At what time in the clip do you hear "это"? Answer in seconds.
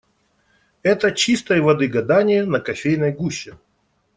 0.81-1.11